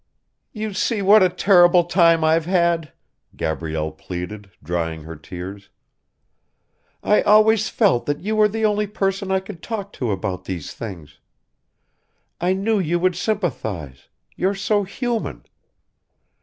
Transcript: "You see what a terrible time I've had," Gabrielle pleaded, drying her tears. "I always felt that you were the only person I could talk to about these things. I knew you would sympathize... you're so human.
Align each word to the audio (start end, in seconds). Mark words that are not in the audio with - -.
"You 0.51 0.73
see 0.73 1.03
what 1.03 1.21
a 1.21 1.29
terrible 1.29 1.83
time 1.83 2.23
I've 2.23 2.47
had," 2.47 2.91
Gabrielle 3.35 3.91
pleaded, 3.91 4.49
drying 4.63 5.03
her 5.03 5.15
tears. 5.15 5.69
"I 7.03 7.21
always 7.21 7.69
felt 7.69 8.07
that 8.07 8.19
you 8.21 8.35
were 8.35 8.47
the 8.47 8.65
only 8.65 8.87
person 8.87 9.29
I 9.29 9.39
could 9.39 9.61
talk 9.61 9.93
to 9.93 10.09
about 10.09 10.45
these 10.45 10.73
things. 10.73 11.19
I 12.39 12.53
knew 12.53 12.79
you 12.79 12.97
would 12.97 13.15
sympathize... 13.15 14.07
you're 14.35 14.55
so 14.55 14.85
human. 14.85 15.45